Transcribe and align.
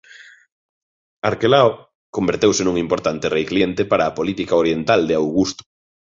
Arquelao 1.29 1.67
converteuse 2.15 2.61
nun 2.63 2.77
importante 2.85 3.25
rei 3.35 3.45
cliente 3.51 3.81
para 3.91 4.03
a 4.05 4.15
política 4.19 4.59
oriental 4.61 5.01
de 5.05 5.13
Augusto. 5.21 5.63